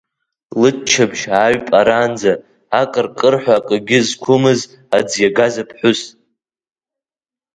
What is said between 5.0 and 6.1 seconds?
иагаз аԥҳәыс.